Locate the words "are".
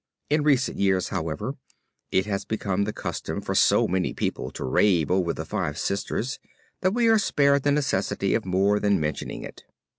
7.07-7.19